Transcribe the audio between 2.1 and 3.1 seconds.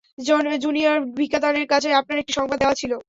একটি সংবাদ দেওয়ার ছিল।